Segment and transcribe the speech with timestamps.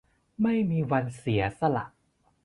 [0.41, 1.43] ไม่มีวันเสีย
[1.75, 1.85] ละ